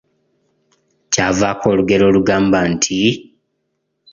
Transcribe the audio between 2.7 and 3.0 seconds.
nti?